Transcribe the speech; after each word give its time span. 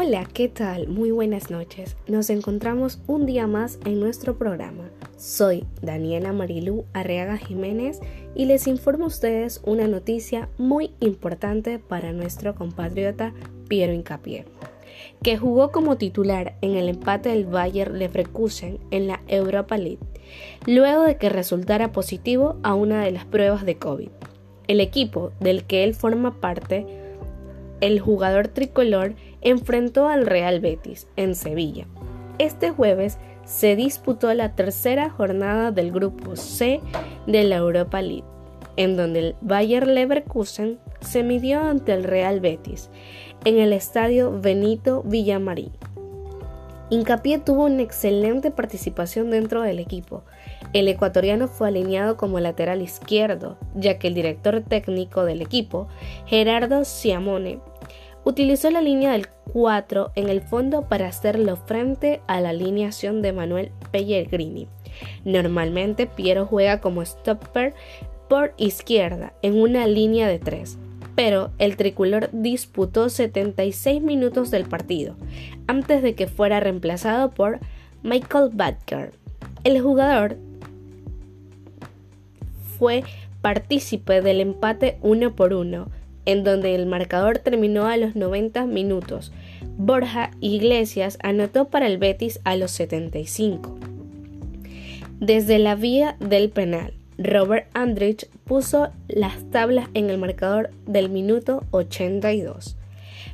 Hola, 0.00 0.28
¿qué 0.32 0.46
tal? 0.46 0.86
Muy 0.86 1.10
buenas 1.10 1.50
noches. 1.50 1.96
Nos 2.06 2.30
encontramos 2.30 3.00
un 3.08 3.26
día 3.26 3.48
más 3.48 3.80
en 3.84 3.98
nuestro 3.98 4.38
programa. 4.38 4.84
Soy 5.16 5.64
Daniela 5.82 6.32
Marilú 6.32 6.84
Arreaga 6.92 7.36
Jiménez 7.36 7.98
y 8.36 8.44
les 8.44 8.68
informo 8.68 9.06
a 9.06 9.08
ustedes 9.08 9.60
una 9.64 9.88
noticia 9.88 10.50
muy 10.56 10.92
importante 11.00 11.80
para 11.80 12.12
nuestro 12.12 12.54
compatriota 12.54 13.34
Piero 13.66 13.92
Incapié, 13.92 14.44
que 15.24 15.36
jugó 15.36 15.72
como 15.72 15.96
titular 15.96 16.54
en 16.60 16.76
el 16.76 16.88
empate 16.88 17.30
del 17.30 17.46
Bayer 17.46 17.90
Leverkusen 17.90 18.78
en 18.92 19.08
la 19.08 19.20
Europa 19.26 19.78
League, 19.78 19.98
luego 20.64 21.02
de 21.02 21.16
que 21.16 21.28
resultara 21.28 21.90
positivo 21.90 22.54
a 22.62 22.72
una 22.72 23.02
de 23.02 23.10
las 23.10 23.24
pruebas 23.24 23.66
de 23.66 23.78
COVID. 23.78 24.10
El 24.68 24.80
equipo 24.80 25.32
del 25.40 25.64
que 25.64 25.82
él 25.82 25.96
forma 25.96 26.40
parte, 26.40 26.86
el 27.80 27.98
jugador 27.98 28.46
tricolor, 28.46 29.14
enfrentó 29.42 30.08
al 30.08 30.26
Real 30.26 30.60
Betis 30.60 31.08
en 31.16 31.34
Sevilla. 31.34 31.86
Este 32.38 32.70
jueves 32.70 33.18
se 33.44 33.76
disputó 33.76 34.32
la 34.34 34.54
tercera 34.54 35.10
jornada 35.10 35.72
del 35.72 35.90
grupo 35.90 36.36
C 36.36 36.80
de 37.26 37.44
la 37.44 37.56
Europa 37.56 38.02
League, 38.02 38.24
en 38.76 38.96
donde 38.96 39.18
el 39.20 39.36
Bayer 39.40 39.86
Leverkusen 39.86 40.78
se 41.00 41.22
midió 41.22 41.60
ante 41.60 41.92
el 41.94 42.04
Real 42.04 42.40
Betis 42.40 42.90
en 43.44 43.58
el 43.58 43.72
estadio 43.72 44.38
Benito 44.38 45.02
Villamarín. 45.02 45.72
Incapié 46.90 47.38
tuvo 47.38 47.66
una 47.66 47.82
excelente 47.82 48.50
participación 48.50 49.30
dentro 49.30 49.60
del 49.62 49.78
equipo. 49.78 50.22
El 50.72 50.88
ecuatoriano 50.88 51.46
fue 51.46 51.68
alineado 51.68 52.16
como 52.16 52.40
lateral 52.40 52.80
izquierdo, 52.80 53.58
ya 53.74 53.98
que 53.98 54.08
el 54.08 54.14
director 54.14 54.62
técnico 54.62 55.24
del 55.24 55.42
equipo, 55.42 55.88
Gerardo 56.26 56.84
Siamone, 56.84 57.60
Utilizó 58.24 58.70
la 58.70 58.82
línea 58.82 59.12
del 59.12 59.28
4 59.52 60.12
en 60.14 60.28
el 60.28 60.42
fondo 60.42 60.88
para 60.88 61.08
hacerlo 61.08 61.56
frente 61.56 62.20
a 62.26 62.40
la 62.40 62.50
alineación 62.50 63.22
de 63.22 63.32
Manuel 63.32 63.72
Pellegrini. 63.90 64.68
Normalmente 65.24 66.06
Piero 66.06 66.46
juega 66.46 66.80
como 66.80 67.04
stopper 67.04 67.74
por 68.28 68.52
izquierda 68.58 69.32
en 69.42 69.60
una 69.60 69.86
línea 69.86 70.28
de 70.28 70.38
3, 70.38 70.76
pero 71.14 71.50
el 71.58 71.76
tricolor 71.76 72.28
disputó 72.32 73.08
76 73.08 74.02
minutos 74.02 74.50
del 74.50 74.64
partido 74.64 75.14
antes 75.66 76.02
de 76.02 76.14
que 76.14 76.26
fuera 76.26 76.60
reemplazado 76.60 77.30
por 77.30 77.60
Michael 78.02 78.50
Badker. 78.52 79.12
El 79.64 79.80
jugador 79.80 80.36
fue 82.78 83.02
partícipe 83.40 84.20
del 84.20 84.40
empate 84.40 84.98
uno 85.02 85.34
por 85.34 85.52
uno 85.52 85.88
en 86.28 86.44
donde 86.44 86.74
el 86.74 86.84
marcador 86.84 87.38
terminó 87.38 87.86
a 87.86 87.96
los 87.96 88.14
90 88.14 88.66
minutos. 88.66 89.32
Borja 89.78 90.30
Iglesias 90.40 91.16
anotó 91.22 91.68
para 91.68 91.86
el 91.86 91.96
Betis 91.96 92.40
a 92.44 92.54
los 92.54 92.70
75. 92.72 93.78
Desde 95.20 95.58
la 95.58 95.74
vía 95.74 96.16
del 96.20 96.50
penal, 96.50 96.92
Robert 97.16 97.68
Andrich 97.72 98.28
puso 98.44 98.90
las 99.08 99.42
tablas 99.50 99.88
en 99.94 100.10
el 100.10 100.18
marcador 100.18 100.68
del 100.86 101.08
minuto 101.08 101.64
82. 101.70 102.76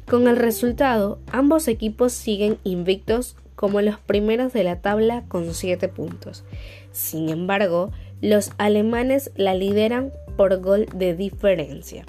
Con 0.07 0.29
el 0.29 0.37
resultado, 0.37 1.19
ambos 1.33 1.67
equipos 1.67 2.13
siguen 2.13 2.59
invictos 2.63 3.35
como 3.57 3.81
los 3.81 3.99
primeros 3.99 4.53
de 4.53 4.63
la 4.63 4.81
tabla 4.81 5.25
con 5.27 5.53
7 5.53 5.89
puntos. 5.89 6.45
Sin 6.93 7.29
embargo, 7.29 7.91
los 8.21 8.53
alemanes 8.57 9.33
la 9.35 9.55
lideran 9.55 10.13
por 10.37 10.61
gol 10.61 10.87
de 10.95 11.17
diferencia. 11.17 12.05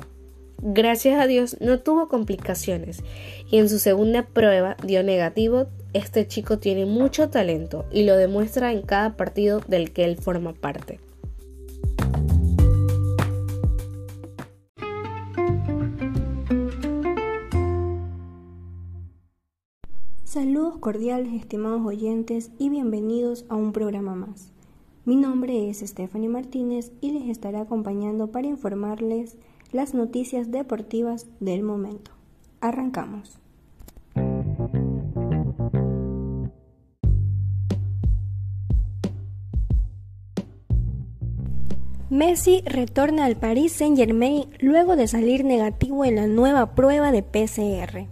Gracias 0.62 1.22
a 1.22 1.28
Dios 1.28 1.58
no 1.60 1.80
tuvo 1.80 2.08
complicaciones 2.08 3.04
y 3.50 3.58
en 3.58 3.70
su 3.70 3.80
segunda 3.80 4.26
prueba 4.26 4.78
dio 4.84 5.04
negativo. 5.04 5.68
Este 5.94 6.28
chico 6.28 6.60
tiene 6.60 6.86
mucho 6.86 7.30
talento 7.30 7.86
y 7.92 8.04
lo 8.04 8.16
demuestra 8.16 8.72
en 8.72 8.82
cada 8.82 9.16
partido 9.16 9.62
del 9.68 9.92
que 9.92 10.06
él 10.06 10.18
forma 10.18 10.54
parte. 10.54 11.00
Saludos 20.24 20.78
cordiales 20.80 21.34
estimados 21.34 21.86
oyentes 21.86 22.52
y 22.60 22.70
bienvenidos 22.70 23.46
a 23.48 23.56
un 23.56 23.72
programa 23.72 24.16
más. 24.16 24.52
Mi 25.06 25.16
nombre 25.16 25.70
es 25.70 25.80
Stephanie 25.80 26.28
Martínez 26.28 26.92
y 27.00 27.12
les 27.12 27.30
estaré 27.30 27.58
acompañando 27.58 28.32
para 28.32 28.48
informarles 28.48 29.38
las 29.76 29.94
noticias 29.94 30.52
deportivas 30.52 31.28
del 31.42 31.62
momento. 31.62 32.12
Arrancamos. 32.62 33.38
Messi 42.10 42.62
retorna 42.66 43.26
al 43.26 43.36
Paris 43.36 43.74
Saint-Germain 43.74 44.46
luego 44.62 44.96
de 44.96 45.08
salir 45.08 45.44
negativo 45.44 46.06
en 46.06 46.16
la 46.16 46.28
nueva 46.28 46.74
prueba 46.74 47.12
de 47.12 47.24
PCR. 47.24 48.08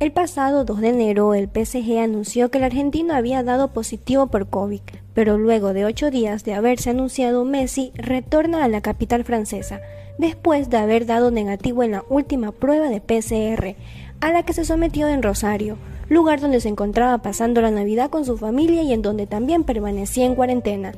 El 0.00 0.12
pasado 0.12 0.64
2 0.64 0.80
de 0.80 0.88
enero, 0.88 1.34
el 1.34 1.48
PSG 1.48 1.98
anunció 1.98 2.50
que 2.50 2.58
el 2.58 2.64
argentino 2.64 3.14
había 3.14 3.44
dado 3.44 3.72
positivo 3.72 4.26
por 4.26 4.48
COVID, 4.48 4.80
pero 5.14 5.38
luego 5.38 5.72
de 5.72 5.84
ocho 5.84 6.10
días 6.10 6.44
de 6.44 6.54
haberse 6.54 6.90
anunciado, 6.90 7.44
Messi 7.44 7.92
retorna 7.94 8.64
a 8.64 8.68
la 8.68 8.80
capital 8.80 9.24
francesa, 9.24 9.80
después 10.18 10.68
de 10.68 10.76
haber 10.76 11.06
dado 11.06 11.30
negativo 11.30 11.82
en 11.82 11.92
la 11.92 12.04
última 12.08 12.52
prueba 12.52 12.88
de 12.88 13.00
PCR, 13.00 13.76
a 14.20 14.32
la 14.32 14.42
que 14.42 14.52
se 14.52 14.64
sometió 14.64 15.08
en 15.08 15.22
Rosario, 15.22 15.78
lugar 16.08 16.40
donde 16.40 16.60
se 16.60 16.68
encontraba 16.68 17.18
pasando 17.18 17.60
la 17.60 17.70
Navidad 17.70 18.10
con 18.10 18.24
su 18.24 18.36
familia 18.36 18.82
y 18.82 18.92
en 18.92 19.02
donde 19.02 19.26
también 19.26 19.64
permanecía 19.64 20.26
en 20.26 20.34
cuarentena. 20.34 20.92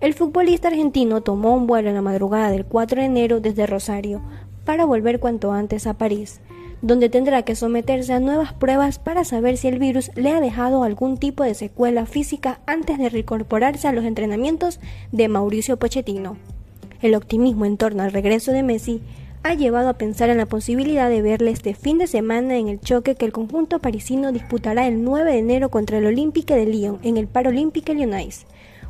El 0.00 0.14
futbolista 0.14 0.68
argentino 0.68 1.22
tomó 1.22 1.54
un 1.54 1.66
vuelo 1.66 1.88
en 1.88 1.94
la 1.94 2.02
madrugada 2.02 2.50
del 2.50 2.66
4 2.66 3.00
de 3.00 3.06
enero 3.06 3.40
desde 3.40 3.66
Rosario 3.66 4.20
para 4.64 4.84
volver 4.84 5.20
cuanto 5.20 5.52
antes 5.52 5.86
a 5.86 5.94
París, 5.94 6.40
donde 6.82 7.08
tendrá 7.08 7.42
que 7.42 7.54
someterse 7.54 8.12
a 8.12 8.20
nuevas 8.20 8.52
pruebas 8.52 8.98
para 8.98 9.24
saber 9.24 9.56
si 9.56 9.68
el 9.68 9.78
virus 9.78 10.10
le 10.16 10.32
ha 10.32 10.40
dejado 10.40 10.82
algún 10.82 11.16
tipo 11.16 11.44
de 11.44 11.54
secuela 11.54 12.06
física 12.06 12.60
antes 12.66 12.98
de 12.98 13.08
reincorporarse 13.08 13.88
a 13.88 13.92
los 13.92 14.04
entrenamientos 14.04 14.80
de 15.12 15.28
Mauricio 15.28 15.78
Pochettino. 15.78 16.36
El 17.04 17.14
optimismo 17.16 17.66
en 17.66 17.76
torno 17.76 18.02
al 18.02 18.12
regreso 18.12 18.50
de 18.50 18.62
Messi 18.62 19.02
ha 19.42 19.52
llevado 19.52 19.90
a 19.90 19.98
pensar 19.98 20.30
en 20.30 20.38
la 20.38 20.46
posibilidad 20.46 21.10
de 21.10 21.20
verle 21.20 21.50
este 21.50 21.74
fin 21.74 21.98
de 21.98 22.06
semana 22.06 22.56
en 22.56 22.68
el 22.68 22.80
choque 22.80 23.14
que 23.14 23.26
el 23.26 23.32
conjunto 23.32 23.78
parisino 23.78 24.32
disputará 24.32 24.86
el 24.86 25.04
9 25.04 25.32
de 25.32 25.38
enero 25.38 25.68
contra 25.68 25.98
el 25.98 26.06
Olympique 26.06 26.54
de 26.54 26.64
Lyon 26.64 27.00
en 27.02 27.18
el 27.18 27.26
Paralympique 27.26 27.92
Lyonnais. 27.92 28.46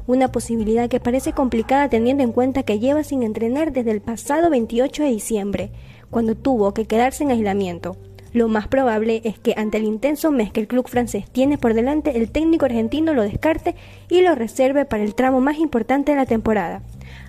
Una 0.07 0.31
posibilidad 0.31 0.89
que 0.89 1.01
parece 1.01 1.33
complicada 1.33 1.89
teniendo 1.89 2.23
en 2.23 2.31
cuenta 2.31 2.63
que 2.63 2.79
lleva 2.79 3.03
sin 3.03 3.25
entrenar 3.25 3.73
desde 3.73 3.91
el 3.91 4.01
pasado 4.01 4.49
28 4.49 5.03
de 5.03 5.09
diciembre, 5.09 5.71
cuando 6.09 6.37
tuvo 6.37 6.73
que 6.73 6.85
quedarse 6.85 7.25
en 7.25 7.33
aislamiento. 7.33 7.97
Lo 8.33 8.47
más 8.47 8.69
probable 8.69 9.23
es 9.25 9.41
que 9.41 9.55
ante 9.57 9.79
el 9.79 9.85
intenso 9.85 10.31
mes 10.31 10.53
que 10.53 10.61
el 10.61 10.69
club 10.69 10.87
francés 10.87 11.25
tiene 11.33 11.59
por 11.59 11.75
delante, 11.75 12.17
el 12.17 12.31
técnico 12.31 12.65
argentino 12.65 13.13
lo 13.13 13.23
descarte 13.23 13.75
y 14.09 14.23
lo 14.23 14.37
reserve 14.37 14.85
para 14.85 15.03
el 15.03 15.17
tramo 15.17 15.41
más 15.41 15.59
importante 15.59 16.13
de 16.13 16.19
la 16.19 16.27
temporada. 16.27 16.83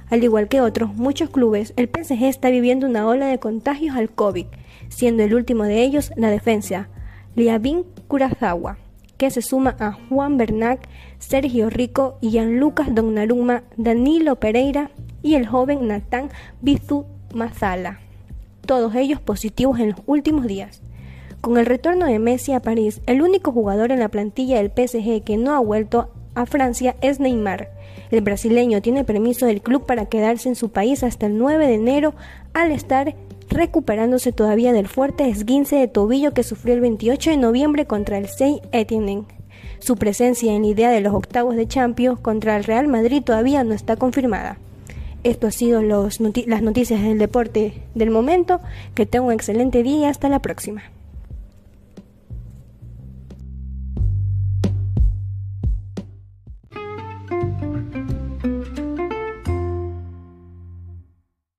Al 0.09 0.23
igual 0.23 0.47
que 0.47 0.61
otros 0.61 0.93
muchos 0.93 1.29
clubes, 1.29 1.73
el 1.77 1.89
PSG 1.89 2.25
está 2.25 2.49
viviendo 2.49 2.85
una 2.87 3.07
ola 3.07 3.27
de 3.27 3.39
contagios 3.39 3.95
al 3.95 4.09
COVID, 4.09 4.45
siendo 4.89 5.23
el 5.23 5.33
último 5.33 5.63
de 5.63 5.83
ellos 5.83 6.11
la 6.15 6.29
defensa, 6.29 6.89
Liabin 7.35 7.83
Kurosawa, 8.07 8.77
que 9.17 9.31
se 9.31 9.41
suma 9.41 9.75
a 9.79 9.93
Juan 9.93 10.37
Bernac, 10.37 10.87
Sergio 11.17 11.69
Rico, 11.69 12.17
Gianluca 12.21 12.85
Donnarumma, 12.89 13.63
Danilo 13.77 14.35
Pereira 14.35 14.91
y 15.23 15.35
el 15.35 15.47
joven 15.47 15.87
Nathan 15.87 16.29
Bizu 16.61 17.05
Mazala, 17.33 17.99
todos 18.67 18.93
ellos 18.95 19.19
positivos 19.19 19.79
en 19.79 19.91
los 19.91 20.01
últimos 20.05 20.45
días. 20.45 20.81
Con 21.41 21.57
el 21.57 21.65
retorno 21.65 22.05
de 22.05 22.19
Messi 22.19 22.53
a 22.53 22.59
París, 22.59 23.01
el 23.05 23.21
único 23.21 23.51
jugador 23.51 23.91
en 23.91 23.99
la 23.99 24.09
plantilla 24.09 24.57
del 24.57 24.71
PSG 24.71 25.23
que 25.23 25.37
no 25.37 25.53
ha 25.53 25.59
vuelto 25.59 26.11
a 26.35 26.45
Francia 26.45 26.95
es 27.01 27.19
Neymar, 27.19 27.69
el 28.11 28.21
brasileño 28.21 28.81
tiene 28.81 29.03
permiso 29.03 29.45
del 29.45 29.61
club 29.61 29.85
para 29.85 30.05
quedarse 30.05 30.49
en 30.49 30.55
su 30.55 30.69
país 30.69 31.03
hasta 31.03 31.25
el 31.25 31.37
9 31.37 31.67
de 31.67 31.73
enero 31.73 32.13
al 32.53 32.71
estar 32.71 33.15
recuperándose 33.49 34.31
todavía 34.31 34.73
del 34.73 34.87
fuerte 34.87 35.27
esguince 35.27 35.75
de 35.77 35.87
tobillo 35.87 36.33
que 36.33 36.43
sufrió 36.43 36.73
el 36.73 36.81
28 36.81 37.31
de 37.31 37.37
noviembre 37.37 37.85
contra 37.85 38.17
el 38.17 38.27
Saint 38.27 38.63
Etienne. 38.71 39.23
Su 39.79 39.95
presencia 39.95 40.53
en 40.53 40.63
la 40.63 40.67
idea 40.67 40.91
de 40.91 41.01
los 41.01 41.13
octavos 41.13 41.55
de 41.55 41.67
Champions 41.67 42.19
contra 42.19 42.57
el 42.57 42.63
Real 42.63 42.87
Madrid 42.87 43.23
todavía 43.23 43.63
no 43.63 43.73
está 43.73 43.95
confirmada. 43.95 44.57
Esto 45.23 45.47
ha 45.47 45.51
sido 45.51 45.81
las 45.81 46.19
noticias 46.19 47.01
del 47.01 47.17
deporte 47.17 47.81
del 47.95 48.11
momento. 48.11 48.61
Que 48.93 49.07
tenga 49.07 49.25
un 49.25 49.33
excelente 49.33 49.81
día 49.81 49.97
y 49.97 50.05
hasta 50.05 50.29
la 50.29 50.39
próxima. 50.39 50.83